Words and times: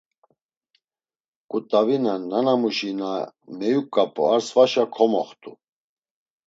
K̆ut̆avina, 1.49 2.13
nanamuşi 2.29 2.91
na 2.99 3.11
meyuǩap̌u 3.57 4.23
ar 4.33 4.41
svaşa 4.47 4.83
komoxt̆u. 4.95 5.51